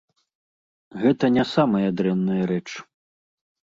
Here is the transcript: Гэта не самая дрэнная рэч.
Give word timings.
Гэта 1.03 1.25
не 1.37 1.43
самая 1.53 1.89
дрэнная 2.03 2.43
рэч. 2.57 2.69